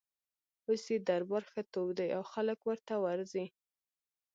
[0.67, 3.45] اوس یې دربار ښه تود دی او خلک ورته ورځي.